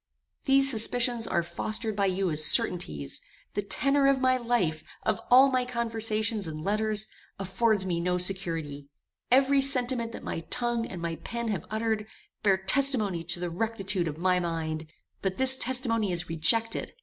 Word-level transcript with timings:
These 0.45 0.71
suspicions 0.71 1.27
are 1.27 1.43
fostered 1.43 1.95
by 1.95 2.07
you 2.07 2.31
as 2.31 2.43
certainties; 2.43 3.21
the 3.53 3.61
tenor 3.61 4.07
of 4.07 4.19
my 4.19 4.35
life, 4.35 4.83
of 5.03 5.21
all 5.29 5.51
my 5.51 5.63
conversations 5.63 6.47
and 6.47 6.59
letters, 6.63 7.05
affords 7.37 7.85
me 7.85 7.99
no 8.01 8.17
security; 8.17 8.87
every 9.29 9.61
sentiment 9.61 10.11
that 10.13 10.23
my 10.23 10.39
tongue 10.49 10.87
and 10.87 11.03
my 11.03 11.17
pen 11.17 11.49
have 11.49 11.65
uttered, 11.69 12.07
bear 12.41 12.57
testimony 12.57 13.23
to 13.25 13.39
the 13.39 13.51
rectitude 13.51 14.07
of 14.07 14.17
my 14.17 14.39
mind; 14.39 14.87
but 15.21 15.37
this 15.37 15.55
testimony 15.55 16.11
is 16.11 16.27
rejected. 16.29 16.93